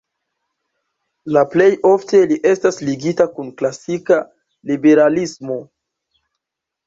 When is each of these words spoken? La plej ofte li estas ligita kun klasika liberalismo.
La 1.35 1.41
plej 1.49 1.67
ofte 1.89 2.21
li 2.31 2.37
estas 2.51 2.79
ligita 2.87 3.27
kun 3.35 3.51
klasika 3.61 4.17
liberalismo. 4.73 5.59